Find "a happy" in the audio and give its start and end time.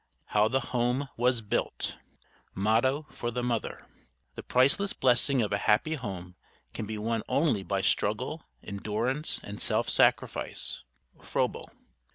5.51-5.93